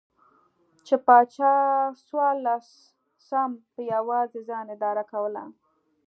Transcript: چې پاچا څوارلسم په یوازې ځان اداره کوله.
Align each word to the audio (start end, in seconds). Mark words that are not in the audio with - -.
چې 0.85 0.95
پاچا 1.05 1.53
څوارلسم 2.05 3.51
په 3.73 3.81
یوازې 3.93 4.39
ځان 4.49 4.65
اداره 4.75 5.03
کوله. 5.11 5.43